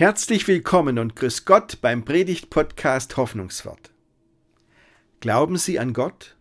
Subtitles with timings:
[0.00, 3.90] Herzlich willkommen und grüß Gott beim Predigt-Podcast Hoffnungswort.
[5.20, 6.38] Glauben Sie an Gott?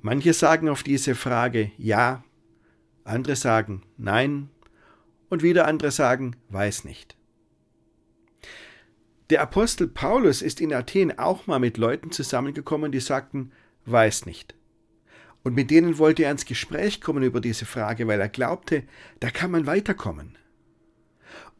[0.00, 2.22] Manche sagen auf diese Frage ja,
[3.02, 4.50] andere sagen nein
[5.30, 7.16] und wieder andere sagen weiß nicht.
[9.30, 13.50] Der Apostel Paulus ist in Athen auch mal mit Leuten zusammengekommen, die sagten
[13.86, 14.54] weiß nicht.
[15.42, 18.84] Und mit denen wollte er ins Gespräch kommen über diese Frage, weil er glaubte,
[19.18, 20.38] da kann man weiterkommen.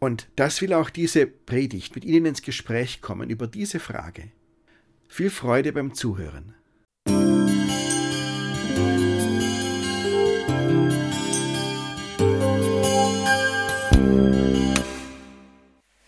[0.05, 4.25] Und das will auch diese Predigt mit Ihnen ins Gespräch kommen über diese Frage.
[5.09, 6.55] Viel Freude beim Zuhören.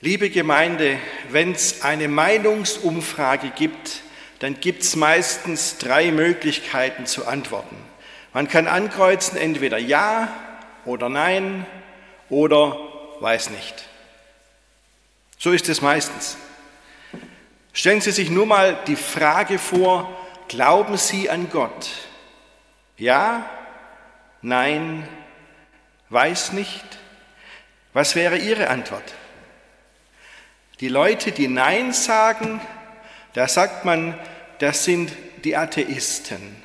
[0.03, 0.99] Liebe Gemeinde,
[1.31, 4.03] wenn es eine Meinungsumfrage gibt,
[4.41, 7.77] dann gibt es meistens drei Möglichkeiten zu antworten.
[8.35, 10.29] Man kann ankreuzen entweder Ja
[10.85, 11.65] oder Nein
[12.29, 12.86] oder
[13.21, 13.85] weiß nicht.
[15.39, 16.37] So ist es meistens.
[17.73, 20.11] Stellen Sie sich nur mal die Frage vor,
[20.49, 21.91] glauben Sie an Gott?
[22.97, 23.49] Ja?
[24.41, 25.07] Nein?
[26.09, 26.85] Weiß nicht?
[27.93, 29.15] Was wäre Ihre Antwort?
[30.81, 32.61] Die Leute, die Nein sagen,
[33.33, 34.19] da sagt man,
[34.59, 35.13] das sind
[35.45, 36.63] die Atheisten.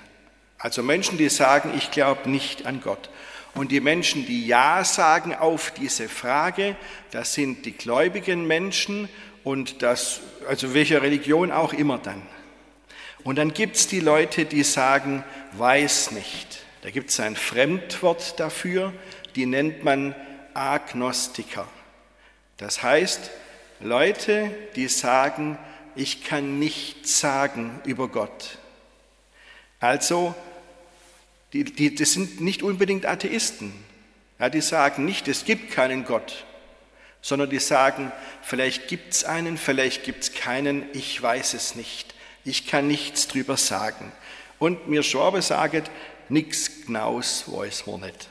[0.57, 3.09] Also Menschen, die sagen, ich glaube nicht an Gott.
[3.53, 6.75] Und die Menschen, die Ja sagen auf diese Frage,
[7.11, 9.09] das sind die gläubigen Menschen
[9.44, 12.22] und das, also welcher Religion auch immer dann.
[13.23, 16.63] Und dann gibt es die Leute, die sagen, weiß nicht.
[16.81, 18.94] Da gibt es ein Fremdwort dafür,
[19.35, 20.16] die nennt man
[20.53, 21.67] Agnostiker.
[22.57, 23.29] Das heißt,
[23.79, 25.57] Leute, die sagen,
[25.95, 28.57] ich kann nichts sagen über Gott.
[29.79, 30.33] Also
[31.53, 33.73] die, die, das sind nicht unbedingt Atheisten.
[34.39, 36.45] Ja, die sagen nicht, es gibt keinen Gott,
[37.22, 42.16] sondern die sagen, vielleicht gibt es einen, vielleicht gibt es keinen, ich weiß es nicht.
[42.44, 44.12] Ich kann nichts drüber sagen.
[44.57, 45.91] Und mir Schwabe sagt,
[46.29, 48.29] nichts Gnaus weiß man nicht.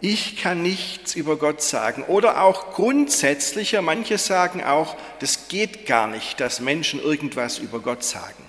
[0.00, 2.04] Ich kann nichts über Gott sagen.
[2.04, 8.04] Oder auch grundsätzlicher, manche sagen auch, das geht gar nicht, dass Menschen irgendwas über Gott
[8.04, 8.47] sagen.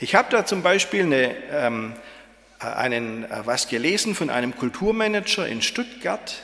[0.00, 1.92] Ich habe da zum Beispiel eine, ähm,
[2.60, 6.42] einen, äh, was gelesen von einem Kulturmanager in Stuttgart,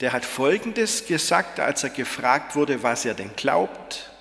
[0.00, 4.12] der hat Folgendes gesagt, als er gefragt wurde, was er denn glaubt.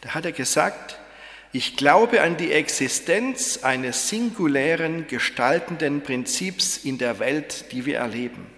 [0.00, 0.98] Da hat er gesagt,
[1.52, 8.48] ich glaube an die Existenz eines singulären, gestaltenden Prinzips in der Welt, die wir erleben.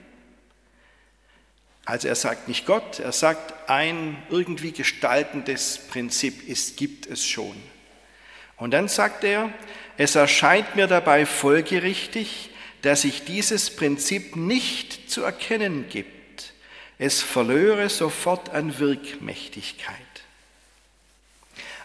[1.84, 7.54] Also er sagt nicht Gott, er sagt, ein irgendwie gestaltendes Prinzip ist, gibt es schon.
[8.56, 9.50] Und dann sagt er,
[9.96, 12.50] es erscheint mir dabei folgerichtig,
[12.82, 16.52] dass sich dieses Prinzip nicht zu erkennen gibt.
[16.98, 19.96] Es verlöre sofort an Wirkmächtigkeit.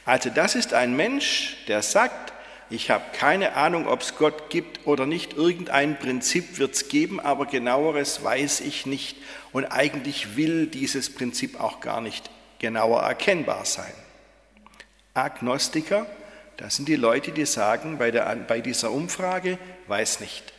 [0.06, 2.34] Also das ist ein Mensch, der sagt,
[2.70, 5.34] ich habe keine Ahnung, ob es Gott gibt oder nicht.
[5.34, 9.18] Irgendein Prinzip wird es geben, aber genaueres weiß ich nicht.
[9.52, 13.94] Und eigentlich will dieses Prinzip auch gar nicht genauer erkennbar sein.
[15.14, 16.06] Agnostiker
[16.62, 19.58] das sind die Leute, die sagen bei, der, bei dieser Umfrage,
[19.88, 20.54] weiß nicht.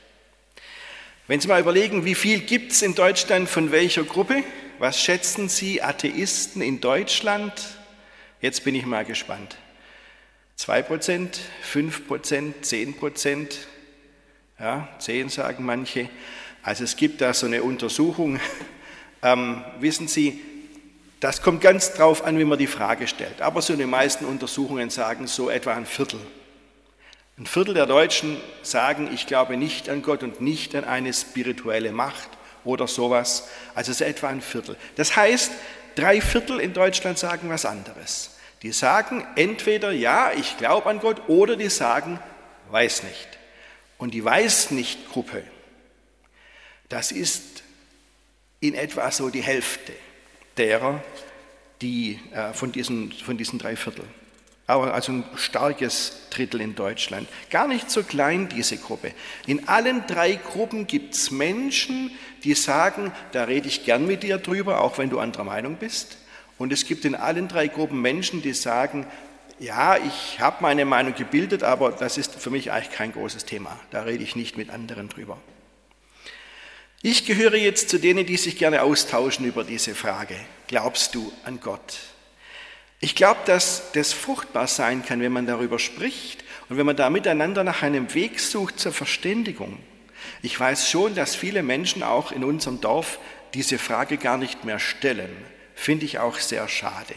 [1.29, 4.43] Wenn Sie mal überlegen, wie viel gibt es in Deutschland von welcher Gruppe?
[4.81, 7.53] Was schätzen Sie Atheisten in Deutschland?
[8.41, 9.57] Jetzt bin ich mal gespannt.
[10.57, 13.69] 2 Prozent, 5 Prozent, 10 Prozent,
[14.59, 16.09] ja, 10 sagen manche.
[16.65, 18.41] Also es gibt da so eine Untersuchung.
[19.25, 20.43] Ähm, wissen Sie,
[21.23, 23.43] das kommt ganz drauf an, wie man die Frage stellt.
[23.43, 26.19] Aber so die meisten Untersuchungen sagen so etwa ein Viertel.
[27.39, 31.93] Ein Viertel der Deutschen sagen, ich glaube nicht an Gott und nicht an eine spirituelle
[31.93, 32.29] Macht
[32.65, 33.49] oder sowas.
[33.77, 34.77] Also so etwa ein Viertel.
[34.97, 35.53] Das heißt,
[35.95, 38.31] drei Viertel in Deutschland sagen was anderes.
[38.63, 42.19] Die sagen entweder, ja, ich glaube an Gott, oder die sagen,
[42.73, 43.29] weiß nicht.
[43.97, 45.45] Und die Weiß nicht Gruppe,
[46.89, 47.63] das ist
[48.59, 49.93] in etwa so die Hälfte
[50.59, 51.03] derer,
[51.81, 54.05] die äh, von, diesen, von diesen drei Viertel.
[54.67, 57.29] Aber also ein starkes Drittel in Deutschland.
[57.51, 59.13] Gar nicht so klein diese Gruppe.
[59.47, 62.11] In allen drei Gruppen gibt es Menschen,
[62.45, 66.17] die sagen, da rede ich gern mit dir drüber, auch wenn du anderer Meinung bist.
[66.59, 69.07] Und es gibt in allen drei Gruppen Menschen, die sagen,
[69.59, 73.79] ja, ich habe meine Meinung gebildet, aber das ist für mich eigentlich kein großes Thema.
[73.91, 75.39] Da rede ich nicht mit anderen drüber.
[77.05, 80.37] Ich gehöre jetzt zu denen, die sich gerne austauschen über diese Frage.
[80.69, 81.99] Glaubst du an Gott?
[83.01, 87.11] Ich glaube, dass das fruchtbar sein kann, wenn man darüber spricht und wenn man da
[87.11, 89.81] miteinander nach einem Weg sucht zur Verständigung.
[90.43, 93.19] Ich weiß schon, dass viele Menschen auch in unserem Dorf
[93.53, 95.37] diese Frage gar nicht mehr stellen.
[95.75, 97.15] Finde ich auch sehr schade.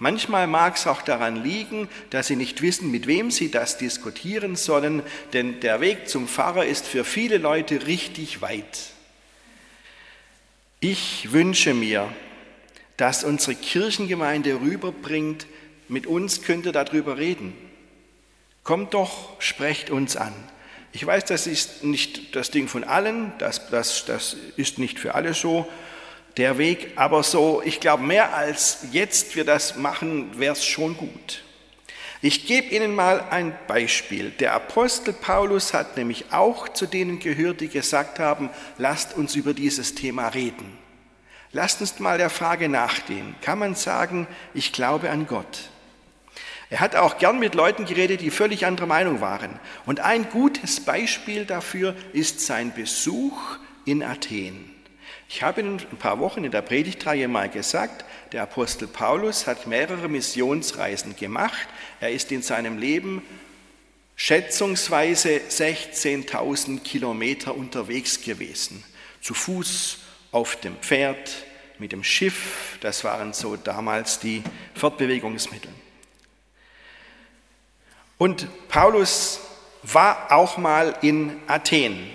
[0.00, 4.56] Manchmal mag es auch daran liegen, dass sie nicht wissen, mit wem sie das diskutieren
[4.56, 8.97] sollen, denn der Weg zum Pfarrer ist für viele Leute richtig weit.
[10.80, 12.08] Ich wünsche mir,
[12.96, 15.46] dass unsere Kirchengemeinde rüberbringt,
[15.88, 17.52] mit uns könnt ihr darüber reden.
[18.62, 20.34] Kommt doch, sprecht uns an.
[20.92, 25.14] Ich weiß, das ist nicht das Ding von allen, das, das, das ist nicht für
[25.16, 25.68] alle so
[26.36, 30.96] der Weg, aber so, ich glaube, mehr als jetzt wir das machen, wäre es schon
[30.96, 31.42] gut.
[32.20, 34.30] Ich gebe Ihnen mal ein Beispiel.
[34.30, 39.54] Der Apostel Paulus hat nämlich auch zu denen gehört, die gesagt haben, lasst uns über
[39.54, 40.76] dieses Thema reden.
[41.52, 43.36] Lasst uns mal der Frage nachgehen.
[43.40, 45.70] Kann man sagen, ich glaube an Gott?
[46.70, 49.58] Er hat auch gern mit Leuten geredet, die völlig anderer Meinung waren.
[49.86, 53.38] Und ein gutes Beispiel dafür ist sein Besuch
[53.86, 54.74] in Athen.
[55.30, 59.66] Ich habe in ein paar Wochen in der Predigtreihe mal gesagt, der Apostel Paulus hat
[59.66, 61.68] mehrere Missionsreisen gemacht.
[62.00, 63.22] Er ist in seinem Leben
[64.16, 68.82] schätzungsweise 16.000 Kilometer unterwegs gewesen.
[69.20, 69.98] Zu Fuß,
[70.32, 71.44] auf dem Pferd,
[71.78, 72.78] mit dem Schiff.
[72.80, 74.42] Das waren so damals die
[74.74, 75.70] Fortbewegungsmittel.
[78.16, 79.40] Und Paulus
[79.82, 82.10] war auch mal in Athen,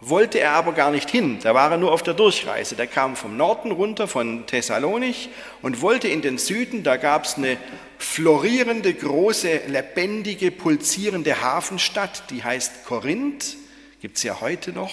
[0.00, 2.74] wollte er aber gar nicht hin, da war er nur auf der Durchreise.
[2.74, 5.28] Der kam vom Norden runter, von Thessalonich
[5.60, 7.58] und wollte in den Süden, da gab es eine
[7.98, 13.56] florierende, große, lebendige, pulsierende Hafenstadt, die heißt Korinth,
[14.00, 14.92] gibt es ja heute noch.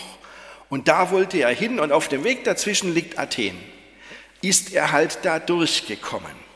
[0.69, 3.57] Und da wollte er hin und auf dem Weg dazwischen liegt Athen.
[4.41, 6.46] Ist er halt da durchgekommen.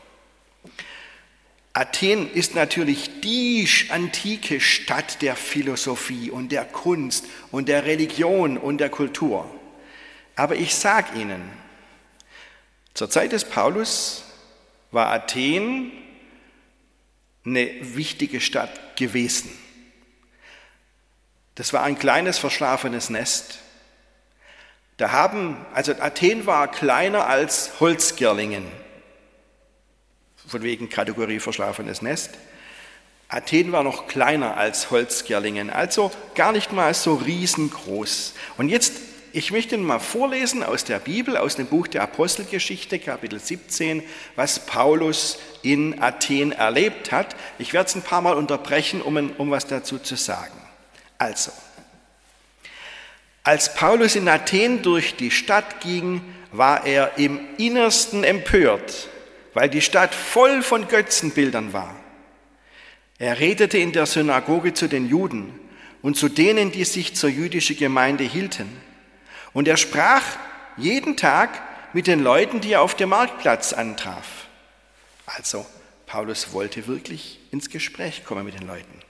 [1.74, 8.78] Athen ist natürlich die antike Stadt der Philosophie und der Kunst und der Religion und
[8.78, 9.48] der Kultur.
[10.36, 11.42] Aber ich sage Ihnen,
[12.92, 14.24] zur Zeit des Paulus
[14.90, 15.92] war Athen
[17.44, 19.50] eine wichtige Stadt gewesen.
[21.54, 23.58] Das war ein kleines verschlafenes Nest.
[24.98, 28.81] Da haben, also Athen war kleiner als Holzgerlingen
[30.52, 32.32] von wegen Kategorie verschlafenes Nest.
[33.28, 38.34] Athen war noch kleiner als Holzgerlingen, also gar nicht mal so riesengroß.
[38.58, 38.92] Und jetzt,
[39.32, 44.02] ich möchte mal vorlesen aus der Bibel, aus dem Buch der Apostelgeschichte, Kapitel 17,
[44.36, 47.34] was Paulus in Athen erlebt hat.
[47.58, 50.60] Ich werde es ein paar Mal unterbrechen, um, um was dazu zu sagen.
[51.16, 51.50] Also,
[53.42, 56.20] als Paulus in Athen durch die Stadt ging,
[56.52, 59.08] war er im Innersten empört
[59.54, 61.94] weil die Stadt voll von Götzenbildern war.
[63.18, 65.58] Er redete in der Synagoge zu den Juden
[66.00, 68.68] und zu denen, die sich zur jüdischen Gemeinde hielten.
[69.52, 70.24] Und er sprach
[70.76, 71.62] jeden Tag
[71.92, 74.46] mit den Leuten, die er auf dem Marktplatz antraf.
[75.26, 75.66] Also,
[76.06, 79.02] Paulus wollte wirklich ins Gespräch kommen mit den Leuten.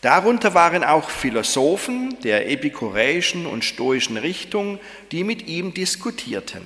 [0.00, 4.78] Darunter waren auch Philosophen der epikureischen und stoischen Richtung,
[5.12, 6.62] die mit ihm diskutierten.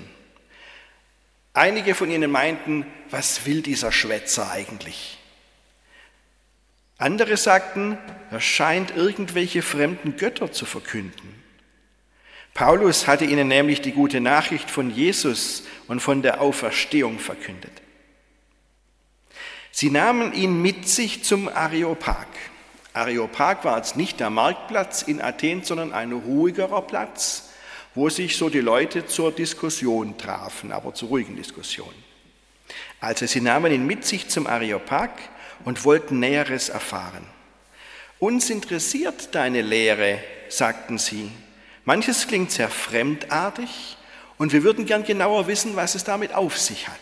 [1.59, 5.19] Einige von ihnen meinten, was will dieser Schwätzer eigentlich?
[6.99, 7.99] Andere sagten,
[8.31, 11.35] er scheint irgendwelche fremden Götter zu verkünden.
[12.55, 17.73] Paulus hatte ihnen nämlich die gute Nachricht von Jesus und von der Auferstehung verkündet.
[19.73, 22.29] Sie nahmen ihn mit sich zum Areopag.
[22.93, 27.48] Areopag war jetzt nicht der Marktplatz in Athen, sondern ein ruhigerer Platz,
[27.99, 31.93] wo sich so die Leute zur Diskussion trafen, aber zur ruhigen Diskussion.
[33.01, 35.11] Also sie nahmen ihn mit sich zum Areopag
[35.65, 37.27] und wollten Näheres erfahren.
[38.21, 41.33] Uns interessiert deine Lehre, sagten sie.
[41.85, 43.97] Manches klingt sehr fremdartig
[44.37, 46.95] und wir würden gern genauer wissen, was es damit auf sich hat.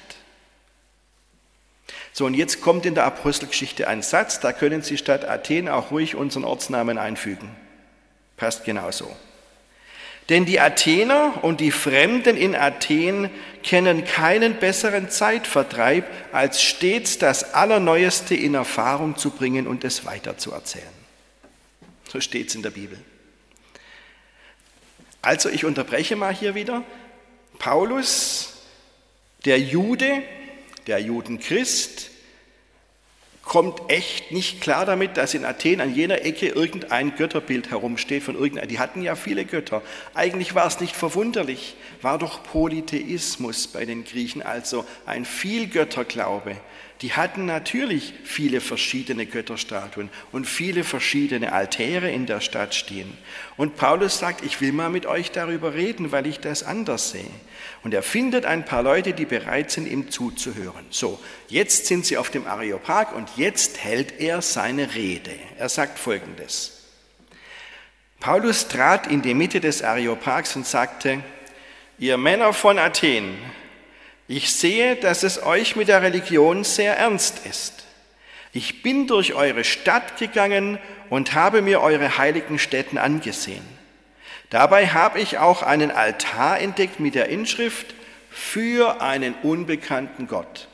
[2.14, 5.90] So, und jetzt kommt in der Apostelgeschichte ein Satz, da können Sie statt Athen auch
[5.90, 7.54] ruhig unseren Ortsnamen einfügen.
[8.38, 9.14] Passt genauso.
[10.28, 13.30] Denn die Athener und die Fremden in Athen
[13.62, 20.86] kennen keinen besseren Zeitvertreib, als stets das Allerneueste in Erfahrung zu bringen und es weiterzuerzählen.
[22.08, 22.98] So steht es in der Bibel.
[25.22, 26.84] Also ich unterbreche mal hier wieder.
[27.58, 28.54] Paulus,
[29.44, 30.22] der Jude,
[30.86, 32.10] der Judenchrist,
[33.46, 38.34] kommt echt nicht klar damit, dass in Athen an jener Ecke irgendein Götterbild herumsteht von
[38.34, 38.68] irgendeinem.
[38.68, 39.82] Die hatten ja viele Götter.
[40.14, 46.56] Eigentlich war es nicht verwunderlich, war doch Polytheismus bei den Griechen, also ein Vielgötterglaube.
[47.02, 53.16] die hatten natürlich viele verschiedene Götterstatuen und viele verschiedene Altäre in der Stadt stehen.
[53.56, 57.30] Und Paulus sagt, ich will mal mit euch darüber reden, weil ich das anders sehe.
[57.82, 60.86] Und er findet ein paar Leute, die bereit sind, ihm zuzuhören.
[60.90, 65.32] So, jetzt sind sie auf dem Areopag und jetzt hält er seine Rede.
[65.58, 66.72] Er sagt Folgendes.
[68.18, 71.22] Paulus trat in die Mitte des Areopags und sagte,
[71.98, 73.36] ihr Männer von Athen,
[74.28, 77.84] ich sehe, dass es euch mit der Religion sehr ernst ist.
[78.52, 80.78] Ich bin durch eure Stadt gegangen
[81.10, 83.75] und habe mir eure heiligen Stätten angesehen.
[84.50, 87.94] Dabei habe ich auch einen Altar entdeckt mit der Inschrift
[88.30, 90.68] für einen unbekannten Gott.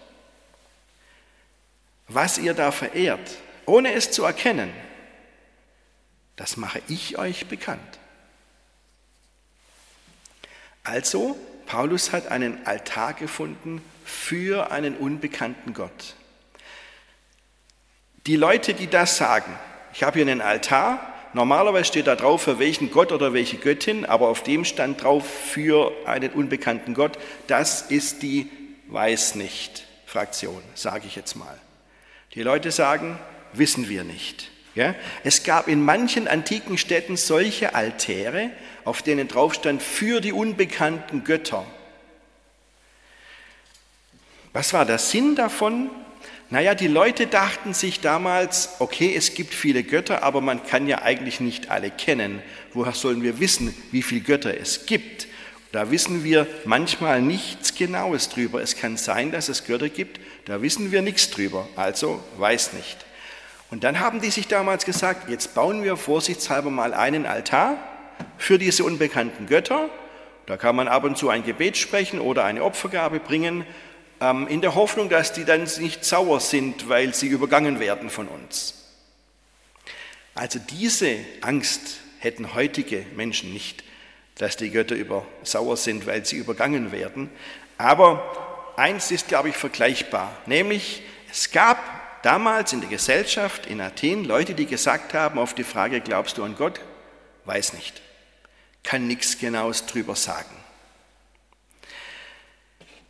[2.08, 4.72] Was ihr da verehrt, ohne es zu erkennen,
[6.36, 7.98] das mache ich euch bekannt.
[10.84, 16.16] Also Paulus hat einen Altar gefunden für einen unbekannten Gott.
[18.26, 19.56] Die Leute, die das sagen,
[19.94, 24.04] ich habe hier einen Altar, normalerweise steht da drauf, für welchen Gott oder welche Göttin,
[24.04, 28.50] aber auf dem stand drauf für einen unbekannten Gott, das ist die
[28.88, 31.58] Weiß nicht Fraktion, sage ich jetzt mal.
[32.34, 33.18] Die Leute sagen,
[33.54, 34.50] wissen wir nicht.
[34.74, 34.94] Ja?
[35.24, 38.50] Es gab in manchen antiken Städten solche Altäre,
[38.84, 41.64] auf denen drauf stand für die unbekannten Götter.
[44.52, 45.90] Was war der Sinn davon?
[46.52, 51.00] Naja, die Leute dachten sich damals, okay, es gibt viele Götter, aber man kann ja
[51.00, 52.42] eigentlich nicht alle kennen.
[52.74, 55.28] Woher sollen wir wissen, wie viele Götter es gibt?
[55.72, 58.60] Da wissen wir manchmal nichts Genaues drüber.
[58.60, 62.98] Es kann sein, dass es Götter gibt, da wissen wir nichts drüber, also weiß nicht.
[63.70, 67.78] Und dann haben die sich damals gesagt, jetzt bauen wir vorsichtshalber mal einen Altar
[68.36, 69.88] für diese unbekannten Götter.
[70.44, 73.64] Da kann man ab und zu ein Gebet sprechen oder eine Opfergabe bringen,
[74.48, 78.74] in der Hoffnung, dass die dann nicht sauer sind, weil sie übergangen werden von uns.
[80.34, 83.82] Also diese Angst hätten heutige Menschen nicht,
[84.36, 87.30] dass die Götter über, sauer sind, weil sie übergangen werden.
[87.78, 94.24] Aber eins ist, glaube ich, vergleichbar, nämlich es gab damals in der Gesellschaft in Athen
[94.24, 96.80] Leute, die gesagt haben auf die Frage, glaubst du an Gott?
[97.44, 98.02] Weiß nicht
[98.82, 100.54] kann nichts Genaues drüber sagen.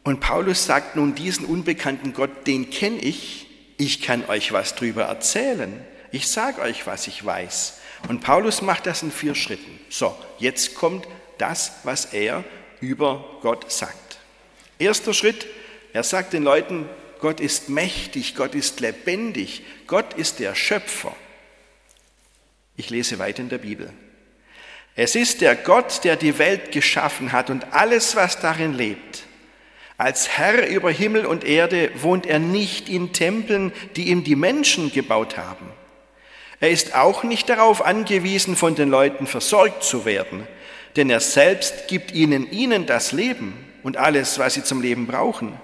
[0.04, 3.46] Und Paulus sagt nun, diesen unbekannten Gott, den kenne ich,
[3.78, 7.74] ich kann euch was drüber erzählen, ich sage euch, was ich weiß.
[8.08, 9.78] Und Paulus macht das in vier Schritten.
[9.88, 11.06] So, jetzt kommt
[11.38, 12.44] das, was er
[12.80, 14.18] über Gott sagt.
[14.78, 15.46] Erster Schritt,
[15.92, 16.88] er sagt den Leuten,
[17.20, 21.14] Gott ist mächtig, Gott ist lebendig, Gott ist der Schöpfer.
[22.76, 23.92] Ich lese weiter in der Bibel.
[24.96, 29.24] Es ist der Gott, der die Welt geschaffen hat und alles, was darin lebt.
[30.02, 34.90] Als Herr über Himmel und Erde wohnt er nicht in Tempeln, die ihm die Menschen
[34.90, 35.68] gebaut haben.
[36.58, 40.48] Er ist auch nicht darauf angewiesen, von den Leuten versorgt zu werden,
[40.96, 43.54] denn er selbst gibt ihnen ihnen das Leben
[43.84, 45.56] und alles, was sie zum Leben brauchen.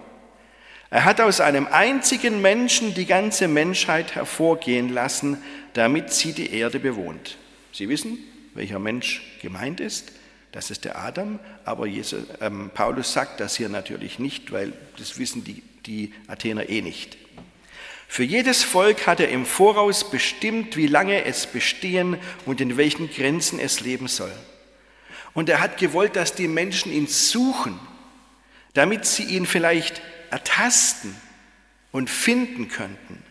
[0.89, 5.43] Er hat aus einem einzigen Menschen die ganze Menschheit hervorgehen lassen,
[5.73, 7.39] damit sie die Erde bewohnt.
[7.73, 8.19] Sie wissen,
[8.55, 10.13] welcher Mensch gemeint ist.
[10.53, 15.19] Das ist der Adam, aber Jesus, ähm, Paulus sagt das hier natürlich nicht, weil das
[15.19, 17.19] wissen die, die Athener eh nicht.
[18.11, 23.11] Für jedes Volk hat er im Voraus bestimmt, wie lange es bestehen und in welchen
[23.11, 24.33] Grenzen es leben soll.
[25.35, 27.79] Und er hat gewollt, dass die Menschen ihn suchen,
[28.73, 30.01] damit sie ihn vielleicht
[30.31, 31.15] ertasten
[31.93, 33.23] und finden könnten.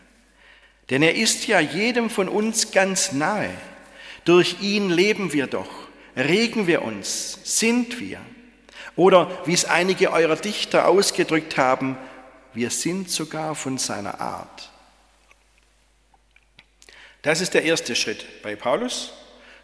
[0.91, 3.49] Denn er ist ja jedem von uns ganz nahe.
[4.25, 5.86] Durch ihn leben wir doch,
[6.17, 8.19] regen wir uns, sind wir.
[8.95, 11.97] Oder wie es einige eurer Dichter ausgedrückt haben,
[12.53, 14.71] wir sind sogar von seiner Art.
[17.21, 19.13] Das ist der erste Schritt bei Paulus.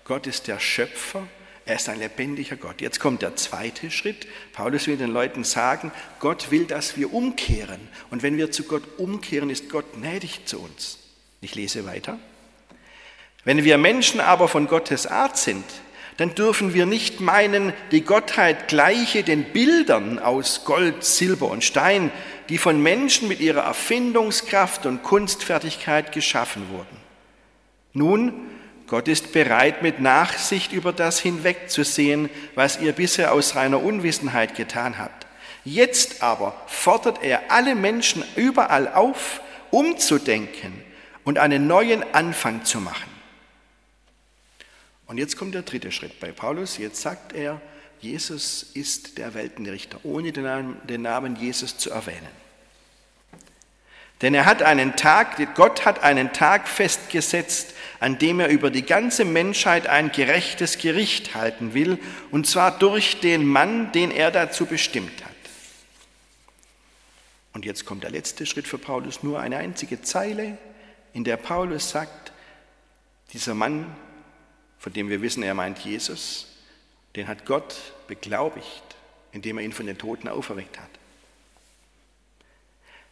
[0.05, 1.25] Gott ist der Schöpfer,
[1.65, 2.81] er ist ein lebendiger Gott.
[2.81, 4.27] Jetzt kommt der zweite Schritt.
[4.51, 7.87] Paulus will den Leuten sagen, Gott will, dass wir umkehren.
[8.11, 10.99] Und wenn wir zu Gott umkehren, ist Gott gnädig zu uns.
[11.39, 12.19] Ich lese weiter.
[13.45, 15.65] Wenn wir Menschen aber von Gottes Art sind,
[16.17, 22.11] dann dürfen wir nicht meinen, die Gottheit gleiche den Bildern aus Gold, Silber und Stein,
[22.49, 26.97] die von Menschen mit ihrer Erfindungskraft und Kunstfertigkeit geschaffen wurden.
[27.93, 28.33] Nun,
[28.87, 34.99] Gott ist bereit, mit Nachsicht über das hinwegzusehen, was ihr bisher aus reiner Unwissenheit getan
[34.99, 35.25] habt.
[35.63, 39.41] Jetzt aber fordert er alle Menschen überall auf,
[39.71, 40.73] umzudenken
[41.23, 43.12] und einen neuen Anfang zu machen.
[45.13, 46.79] Und jetzt kommt der dritte Schritt bei Paulus.
[46.79, 47.61] Jetzt sagt er,
[47.99, 52.27] Jesus ist der Weltenrichter, ohne den Namen, Jesus zu erwähnen.
[54.23, 58.81] Denn er hat einen Tag, Gott hat einen Tag festgesetzt, an dem er über die
[58.81, 61.99] ganze Menschheit ein gerechtes Gericht halten will,
[62.31, 65.31] und zwar durch den Mann, den er dazu bestimmt hat.
[67.53, 70.57] Und jetzt kommt der letzte Schritt für Paulus, nur eine einzige Zeile,
[71.13, 72.31] in der Paulus sagt,
[73.31, 73.95] dieser Mann,
[74.83, 76.45] von dem wir wissen, er meint Jesus,
[77.15, 77.73] den hat Gott
[78.09, 78.83] beglaubigt,
[79.31, 80.89] indem er ihn von den Toten auferweckt hat.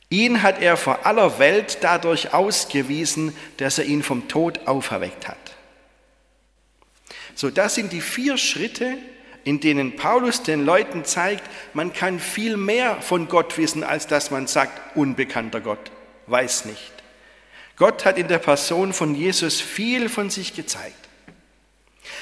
[0.10, 5.38] Ihn hat er vor aller Welt dadurch ausgewiesen, dass er ihn vom Tod auferweckt hat.
[7.36, 8.98] So, das sind die vier Schritte,
[9.46, 14.30] in denen Paulus den Leuten zeigt, man kann viel mehr von Gott wissen, als dass
[14.30, 15.90] man sagt, unbekannter Gott,
[16.28, 16.92] weiß nicht.
[17.78, 21.08] Gott hat in der Person von Jesus viel von sich gezeigt.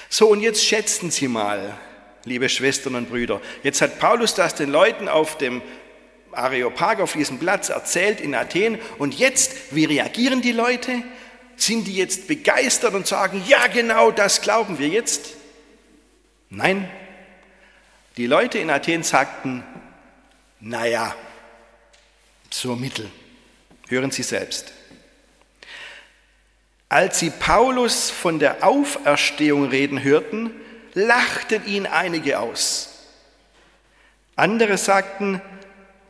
[0.09, 1.77] So, und jetzt schätzen Sie mal,
[2.25, 5.61] liebe Schwestern und Brüder, jetzt hat Paulus das den Leuten auf dem
[6.31, 8.79] Areopag auf diesem Platz erzählt in Athen.
[8.97, 11.03] Und jetzt, wie reagieren die Leute?
[11.55, 15.35] Sind die jetzt begeistert und sagen, ja genau, das glauben wir jetzt?
[16.49, 16.89] Nein.
[18.17, 19.63] Die Leute in Athen sagten,
[20.59, 21.15] naja,
[22.49, 23.09] so mittel.
[23.87, 24.73] Hören Sie selbst.
[26.89, 30.51] Als sie Paulus von der Auferstehung reden hörten,
[30.93, 33.05] lachten ihn einige aus.
[34.35, 35.41] Andere sagten,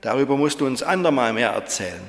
[0.01, 2.01] Darüber musst du uns andermal mehr erzählen.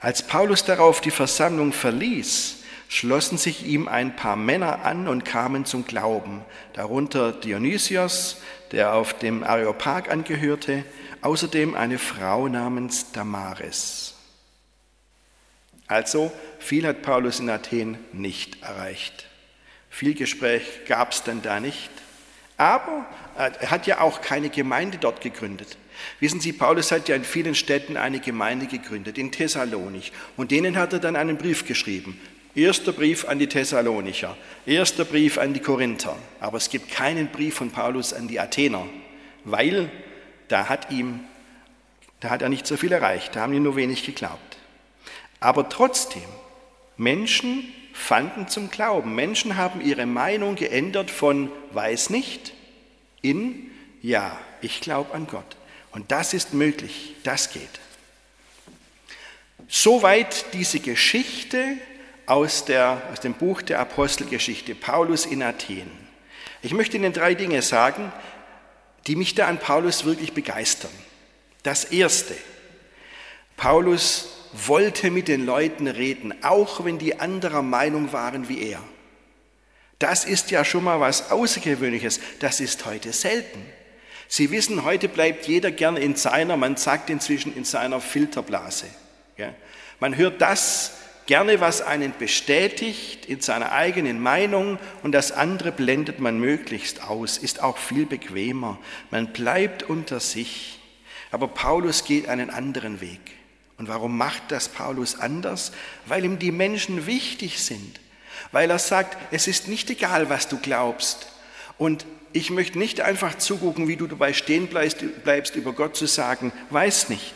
[0.00, 2.58] Als Paulus darauf die Versammlung verließ,
[2.88, 6.44] schlossen sich ihm ein paar Männer an und kamen zum Glauben,
[6.74, 8.42] darunter Dionysios,
[8.72, 10.84] der auf dem Areopag angehörte,
[11.22, 14.14] außerdem eine Frau namens Damaris.
[15.88, 16.30] Also
[16.66, 19.26] viel hat Paulus in Athen nicht erreicht.
[19.88, 21.90] Viel Gespräch gab es dann da nicht.
[22.56, 25.76] Aber er hat ja auch keine Gemeinde dort gegründet.
[26.20, 30.12] Wissen Sie, Paulus hat ja in vielen Städten eine Gemeinde gegründet, in Thessalonich.
[30.36, 32.20] Und denen hat er dann einen Brief geschrieben.
[32.54, 36.16] Erster Brief an die Thessalonicher, erster Brief an die Korinther.
[36.40, 38.86] Aber es gibt keinen Brief von Paulus an die Athener,
[39.44, 39.90] weil
[40.48, 41.20] da hat ihm,
[42.20, 44.56] da hat er nicht so viel erreicht, da haben ihm nur wenig geglaubt.
[45.38, 46.22] Aber trotzdem,
[46.96, 49.14] Menschen fanden zum Glauben.
[49.14, 52.52] Menschen haben ihre Meinung geändert von weiß nicht
[53.22, 53.70] in
[54.02, 55.56] ja, ich glaube an Gott.
[55.90, 57.80] Und das ist möglich, das geht.
[59.66, 61.76] Soweit diese Geschichte
[62.26, 65.90] aus, der, aus dem Buch der Apostelgeschichte, Paulus in Athen.
[66.62, 68.12] Ich möchte Ihnen drei Dinge sagen,
[69.06, 70.90] die mich da an Paulus wirklich begeistern.
[71.62, 72.36] Das Erste,
[73.56, 74.35] Paulus
[74.66, 78.80] wollte mit den Leuten reden, auch wenn die anderer Meinung waren wie er.
[79.98, 83.64] Das ist ja schon mal was Außergewöhnliches, das ist heute selten.
[84.28, 88.86] Sie wissen, heute bleibt jeder gern in seiner, man sagt inzwischen in seiner Filterblase.
[90.00, 90.92] Man hört das
[91.26, 97.38] gerne, was einen bestätigt in seiner eigenen Meinung und das andere blendet man möglichst aus,
[97.38, 98.78] ist auch viel bequemer.
[99.10, 100.80] Man bleibt unter sich.
[101.32, 103.35] Aber Paulus geht einen anderen Weg.
[103.78, 105.72] Und warum macht das Paulus anders?
[106.06, 108.00] Weil ihm die Menschen wichtig sind.
[108.52, 111.28] Weil er sagt, es ist nicht egal, was du glaubst.
[111.78, 116.06] Und ich möchte nicht einfach zugucken, wie du dabei stehen bleibst, bleibst, über Gott zu
[116.06, 117.34] sagen, weiß nicht.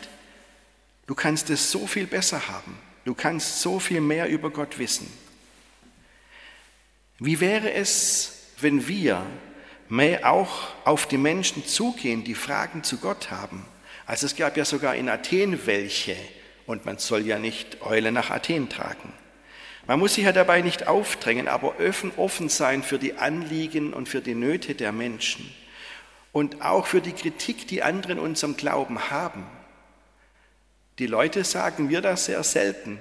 [1.07, 2.79] Du kannst es so viel besser haben.
[3.05, 5.11] Du kannst so viel mehr über Gott wissen.
[7.19, 9.25] Wie wäre es, wenn wir
[9.89, 13.65] mehr auch auf die Menschen zugehen, die Fragen zu Gott haben?
[14.11, 16.17] Also es gab ja sogar in Athen welche,
[16.67, 19.13] und man soll ja nicht Eule nach Athen tragen.
[19.87, 21.75] Man muss sich ja dabei nicht aufdrängen, aber
[22.17, 25.49] offen sein für die Anliegen und für die Nöte der Menschen
[26.33, 29.47] und auch für die Kritik, die andere in unserem Glauben haben.
[30.99, 32.99] Die Leute sagen mir das sehr selten,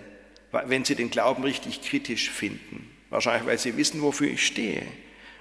[0.51, 2.87] wenn sie den Glauben richtig kritisch finden.
[3.09, 4.85] Wahrscheinlich, weil sie wissen, wofür ich stehe.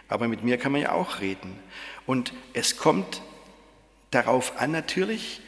[0.09, 1.59] Aber mit mir kann man ja auch reden.
[2.07, 3.20] Und es kommt
[4.11, 5.42] darauf an natürlich,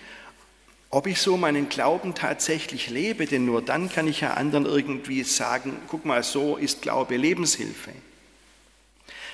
[0.90, 5.22] ob ich so meinen Glauben tatsächlich lebe, denn nur dann kann ich ja anderen irgendwie
[5.22, 7.92] sagen, guck mal, so ist Glaube Lebenshilfe.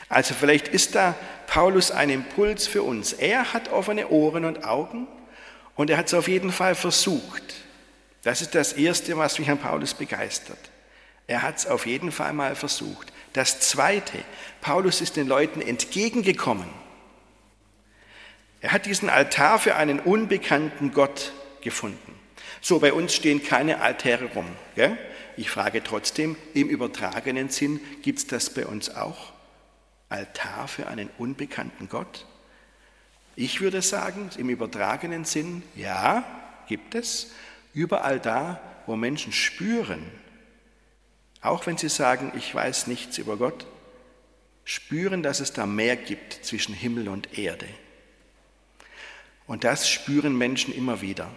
[0.09, 1.15] Also vielleicht ist da
[1.47, 3.15] Paulus ein Impuls für uns.
[3.15, 5.09] Er hat offene Ohren und Augen
[5.75, 7.55] und er hat es auf jeden Fall versucht.
[8.23, 10.59] Das ist das Erste, was mich an Paulus begeistert.
[11.27, 13.13] Er hat es auf jeden Fall mal versucht.
[13.33, 14.19] Das Zweite,
[14.61, 16.69] Paulus ist den Leuten entgegengekommen.
[18.61, 22.15] Er hat diesen Altar für einen unbekannten Gott gefunden.
[22.61, 24.47] So, bei uns stehen keine Altäre rum.
[24.75, 24.99] Gell?
[25.37, 29.33] Ich frage trotzdem, im übertragenen Sinn, gibt es das bei uns auch?
[30.09, 32.27] Altar für einen unbekannten Gott?
[33.35, 36.25] Ich würde sagen, im übertragenen Sinn, ja,
[36.69, 37.33] gibt es.
[37.75, 40.03] Überall da, wo Menschen spüren,
[41.43, 43.67] auch wenn sie sagen, ich weiß nichts über Gott,
[44.65, 47.69] spüren, dass es da mehr gibt zwischen Himmel und Erde.
[49.47, 51.31] Und das spüren Menschen immer wieder.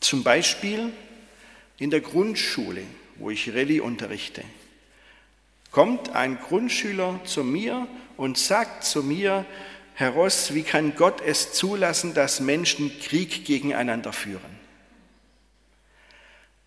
[0.00, 0.92] Zum Beispiel
[1.78, 2.82] in der Grundschule,
[3.16, 4.42] wo ich Rallye unterrichte,
[5.70, 7.86] kommt ein Grundschüler zu mir
[8.16, 9.44] und sagt zu mir,
[9.94, 14.58] Herr Ross, wie kann Gott es zulassen, dass Menschen Krieg gegeneinander führen?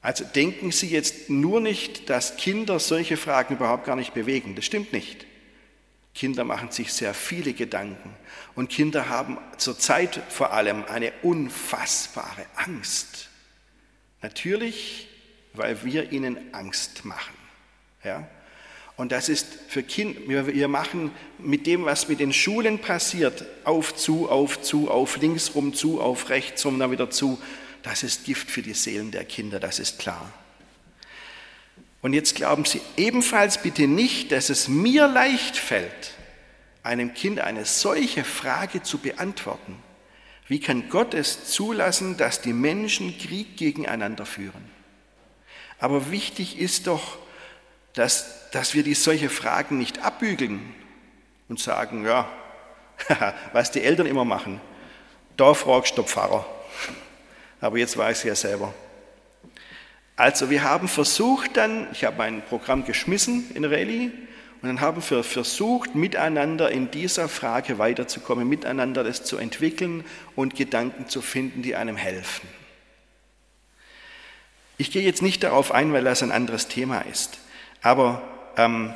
[0.03, 4.53] Also denken Sie jetzt nur nicht, dass Kinder solche Fragen überhaupt gar nicht bewegen.
[4.55, 5.25] Das stimmt nicht.
[6.13, 8.15] Kinder machen sich sehr viele Gedanken
[8.55, 13.29] und Kinder haben zurzeit vor allem eine unfassbare Angst.
[14.21, 15.07] Natürlich,
[15.53, 17.33] weil wir ihnen Angst machen.
[18.03, 18.27] Ja?
[18.95, 23.95] Und das ist für Kinder, wir machen mit dem, was mit den Schulen passiert, auf,
[23.95, 27.41] zu, auf, zu, auf, links rum, zu, auf, rechts rum, dann wieder zu.
[27.81, 30.31] Das ist Gift für die Seelen der Kinder, das ist klar.
[32.03, 36.11] Und jetzt glauben Sie ebenfalls bitte nicht, dass es mir leicht fällt,
[36.83, 39.81] einem Kind eine solche Frage zu beantworten.
[40.49, 44.69] Wie kann Gott es zulassen, dass die Menschen Krieg gegeneinander führen?
[45.79, 47.17] Aber wichtig ist doch,
[47.93, 50.75] dass, dass wir die solche Fragen nicht abbügeln
[51.47, 52.29] und sagen, ja,
[53.53, 54.59] was die Eltern immer machen,
[55.37, 56.45] da fragst du Pfarrer.
[57.61, 58.73] Aber jetzt weiß ich ja selber.
[60.15, 64.11] Also wir haben versucht dann, ich habe ein Programm geschmissen in Rallye
[64.61, 70.55] und dann haben wir versucht, miteinander in dieser Frage weiterzukommen, miteinander das zu entwickeln und
[70.55, 72.47] Gedanken zu finden, die einem helfen.
[74.77, 77.39] Ich gehe jetzt nicht darauf ein, weil das ein anderes Thema ist.
[77.81, 78.21] Aber
[78.55, 78.93] ähm,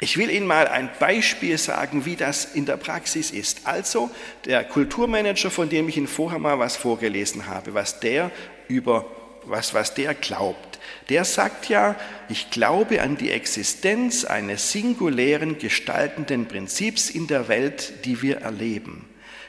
[0.00, 3.66] ich will Ihnen mal ein Beispiel sagen, wie das in der Praxis ist.
[3.66, 4.10] Also
[4.44, 8.30] der Kulturmanager, von dem ich Ihnen vorher mal was vorgelesen habe, was der
[8.68, 9.04] über
[9.44, 10.78] was, was der glaubt.
[11.08, 11.96] Der sagt ja,
[12.28, 19.06] ich glaube an die Existenz eines singulären gestaltenden Prinzips in der Welt, die wir erleben.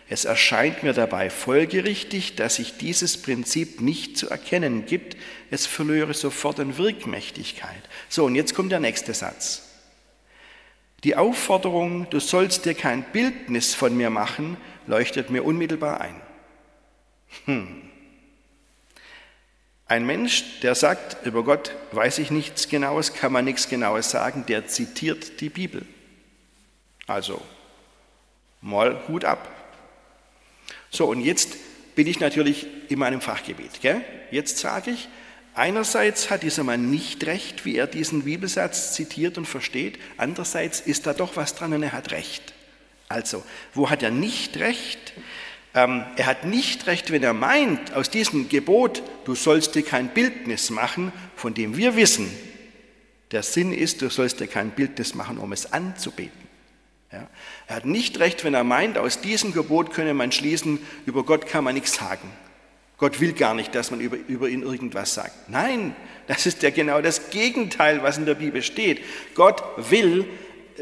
[0.10, 5.16] Es erscheint mir dabei folgerichtig, dass sich dieses Prinzip nicht zu erkennen gibt.
[5.52, 7.82] Es verlöre sofort an Wirkmächtigkeit.
[8.10, 9.70] So, und jetzt kommt der nächste Satz.
[11.06, 16.22] Die Aufforderung, du sollst dir kein Bildnis von mir machen, leuchtet mir unmittelbar ein.
[17.46, 17.91] Hm.
[19.92, 24.46] Ein Mensch, der sagt, über Gott weiß ich nichts Genaues, kann man nichts Genaues sagen,
[24.48, 25.86] der zitiert die Bibel.
[27.08, 27.42] Also,
[28.62, 29.50] mal Hut ab.
[30.92, 31.58] So, und jetzt
[31.94, 33.82] bin ich natürlich in meinem Fachgebiet.
[33.82, 34.02] Gell?
[34.32, 35.10] Jetzt sage ich,
[35.56, 41.06] einerseits hat dieser Mann nicht recht, wie er diesen Bibelsatz zitiert und versteht, andererseits ist
[41.06, 42.54] da doch was dran und er hat recht.
[43.10, 45.12] Also, wo hat er nicht recht?
[45.74, 50.10] Ähm, er hat nicht recht, wenn er meint, aus diesem Gebot, du sollst dir kein
[50.10, 52.30] Bildnis machen, von dem wir wissen,
[53.32, 56.42] der Sinn ist, du sollst dir kein Bildnis machen, um es anzubeten.
[57.12, 57.28] Ja?
[57.68, 61.48] Er hat nicht recht, wenn er meint, aus diesem Gebot könne man schließen, über Gott
[61.48, 62.30] kann man nichts sagen.
[62.98, 65.50] Gott will gar nicht, dass man über, über ihn irgendwas sagt.
[65.50, 65.96] Nein,
[66.28, 69.02] das ist ja genau das Gegenteil, was in der Bibel steht.
[69.34, 70.28] Gott will,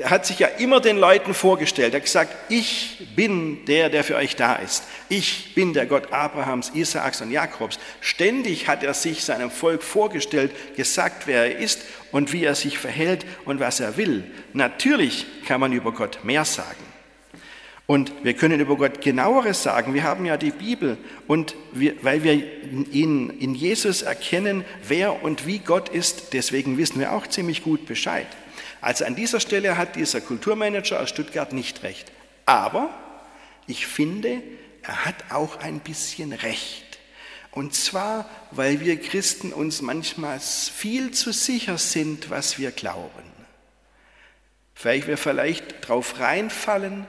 [0.04, 1.94] hat sich ja immer den Leuten vorgestellt.
[1.94, 4.84] Er hat gesagt, ich bin der, der für euch da ist.
[5.10, 7.80] Ich bin der Gott Abrahams, Isaaks und Jakobs.
[8.02, 12.78] Ständig hat er sich seinem Volk vorgestellt, gesagt, wer er ist und wie er sich
[12.78, 14.24] verhält und was er will.
[14.54, 16.86] Natürlich kann man über Gott mehr sagen.
[17.90, 19.96] Und wir können über Gott genaueres sagen.
[19.96, 25.48] Wir haben ja die Bibel und wir, weil wir in, in Jesus erkennen, wer und
[25.48, 28.28] wie Gott ist, deswegen wissen wir auch ziemlich gut Bescheid.
[28.82, 32.12] Also an dieser Stelle hat dieser Kulturmanager aus Stuttgart nicht recht.
[32.46, 32.90] Aber
[33.68, 34.42] ich finde,
[34.82, 36.86] er hat auch ein bisschen recht.
[37.52, 43.30] Und zwar, weil wir Christen uns manchmal viel zu sicher sind, was wir glauben.
[44.82, 47.06] Weil wir vielleicht darauf reinfallen,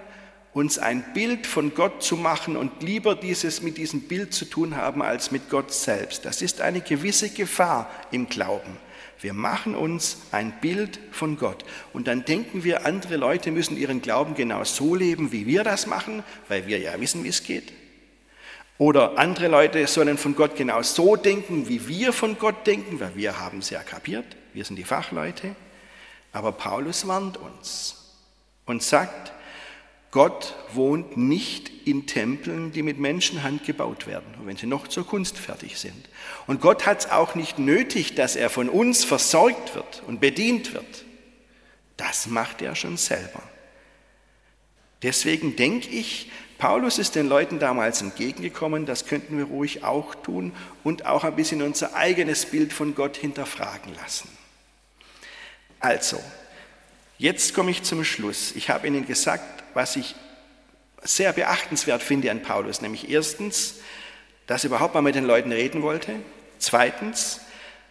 [0.53, 4.77] uns ein Bild von Gott zu machen und lieber dieses mit diesem Bild zu tun
[4.77, 6.25] haben als mit Gott selbst.
[6.25, 8.77] Das ist eine gewisse Gefahr im Glauben.
[9.21, 14.01] Wir machen uns ein Bild von Gott und dann denken wir, andere Leute müssen ihren
[14.01, 17.73] Glauben genau so leben, wie wir das machen, weil wir ja wissen, wie es geht.
[18.79, 23.15] Oder andere Leute sollen von Gott genau so denken, wie wir von Gott denken, weil
[23.15, 25.55] wir haben es ja kapiert, wir sind die Fachleute.
[26.33, 28.15] Aber Paulus warnt uns
[28.65, 29.33] und sagt,
[30.11, 35.39] Gott wohnt nicht in Tempeln, die mit Menschenhand gebaut werden, wenn sie noch zur Kunst
[35.39, 36.09] fertig sind.
[36.47, 40.75] Und Gott hat es auch nicht nötig, dass er von uns versorgt wird und bedient
[40.75, 41.05] wird.
[41.97, 43.43] Das macht er schon selber.
[45.03, 50.53] Deswegen denke ich, Paulus ist den Leuten damals entgegengekommen, das könnten wir ruhig auch tun
[50.85, 54.29] und auch ein bisschen unser eigenes Bild von Gott hinterfragen lassen.
[55.79, 56.21] Also,
[57.17, 58.53] jetzt komme ich zum Schluss.
[58.57, 60.15] Ich habe Ihnen gesagt, was ich
[61.03, 63.77] sehr beachtenswert finde an Paulus, nämlich erstens,
[64.47, 66.17] dass er überhaupt mal mit den Leuten reden wollte,
[66.59, 67.41] zweitens,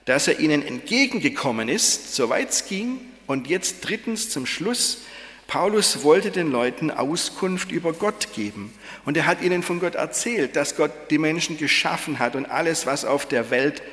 [0.05, 5.03] dass er ihnen entgegengekommen ist, soweit es ging, und jetzt drittens zum Schluss,
[5.45, 8.73] Paulus wollte den Leuten Auskunft über Gott geben.
[9.05, 12.85] Und er hat ihnen von Gott erzählt, dass Gott die Menschen geschaffen hat und alles,
[12.87, 13.83] was auf der Welt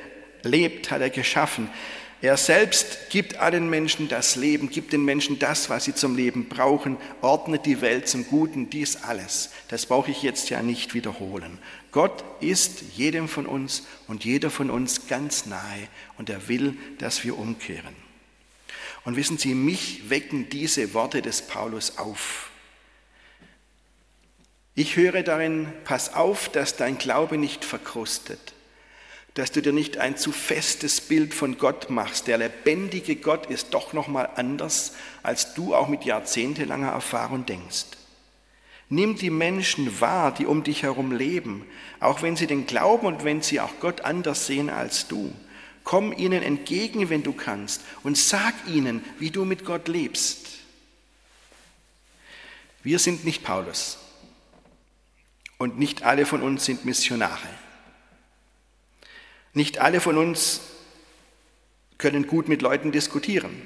[0.43, 1.69] lebt, hat er geschaffen.
[2.21, 6.49] Er selbst gibt allen Menschen das Leben, gibt den Menschen das, was sie zum Leben
[6.49, 9.51] brauchen, ordnet die Welt zum Guten, dies alles.
[9.67, 11.59] Das brauche ich jetzt ja nicht wiederholen.
[11.91, 17.23] Gott ist jedem von uns und jeder von uns ganz nahe und er will, dass
[17.23, 17.95] wir umkehren.
[19.05, 22.49] Und wissen Sie, mich wecken diese Worte des Paulus auf.
[24.73, 28.53] Ich höre darin, pass auf, dass dein Glaube nicht verkrustet,
[29.37, 32.25] dass du dir nicht ein zu festes Bild von Gott machst.
[32.25, 37.85] Der lebendige Gott ist doch noch mal anders, als du auch mit jahrzehntelanger Erfahrung denkst.
[38.89, 41.67] Nimm die Menschen wahr, die um dich herum leben,
[41.99, 45.31] auch wenn sie den glauben und wenn sie auch Gott anders sehen als du.
[45.83, 50.47] Komm ihnen entgegen, wenn du kannst, und sag ihnen, wie du mit Gott lebst.
[52.81, 53.99] Wir sind nicht Paulus
[55.59, 57.66] und nicht alle von uns sind Missionare.
[59.57, 60.61] Nicht alle von uns
[61.97, 63.59] können gut mit Leuten diskutieren,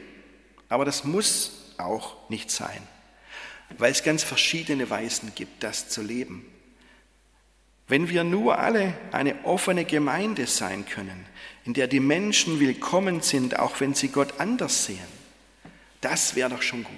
[0.70, 2.82] aber das muss auch nicht sein,
[3.78, 6.46] weil es ganz verschiedene Weisen gibt, das zu leben.
[7.90, 11.26] Wenn wir nur alle eine offene Gemeinde sein können,
[11.66, 14.98] in der die Menschen willkommen sind, auch wenn sie Gott anders sehen,
[16.00, 16.96] das wäre doch schon gut.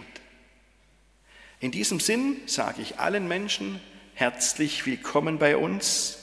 [1.59, 3.81] In diesem Sinn sage ich allen Menschen
[4.13, 6.19] herzlich willkommen bei uns,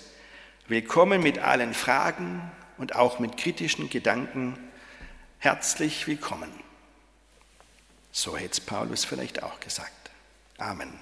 [0.68, 2.40] willkommen mit allen Fragen
[2.81, 4.59] und auch mit kritischen Gedanken,
[5.38, 6.51] herzlich willkommen.
[8.11, 10.11] So hätte es Paulus vielleicht auch gesagt.
[10.57, 10.99] Amen.